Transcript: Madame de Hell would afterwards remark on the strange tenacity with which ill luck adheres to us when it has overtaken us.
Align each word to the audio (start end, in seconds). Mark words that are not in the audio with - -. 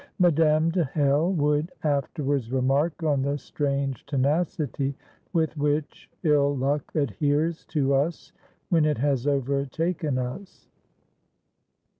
Madame 0.17 0.71
de 0.71 0.83
Hell 0.83 1.31
would 1.33 1.71
afterwards 1.83 2.51
remark 2.51 3.03
on 3.03 3.21
the 3.21 3.37
strange 3.37 4.03
tenacity 4.07 4.95
with 5.31 5.55
which 5.57 6.09
ill 6.23 6.57
luck 6.57 6.91
adheres 6.95 7.65
to 7.65 7.93
us 7.93 8.33
when 8.69 8.83
it 8.83 8.97
has 8.97 9.27
overtaken 9.27 10.17
us. 10.17 10.67